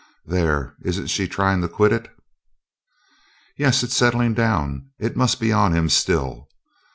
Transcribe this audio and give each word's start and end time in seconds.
There, 0.25 0.73
isn't 0.83 1.11
she 1.11 1.27
trying 1.27 1.61
to 1.61 1.67
quit 1.69 1.91
it?" 1.93 2.09
"Yes, 3.55 3.83
it 3.83 3.91
is 3.91 3.95
settling 3.95 4.33
down. 4.33 4.89
It 4.97 5.15
must 5.15 5.39
be 5.39 5.51
on 5.53 5.73
him 5.73 5.89
still." 5.89 6.47